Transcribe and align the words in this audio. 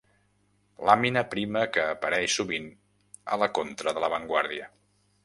Làmina 0.89 1.21
prima 1.33 1.61
que 1.75 1.83
apareix 1.89 2.37
sovint 2.39 2.65
a 3.37 3.39
la 3.43 3.51
contra 3.59 3.95
de 3.99 4.05
La 4.05 4.11
Vanguardia. 4.15 4.71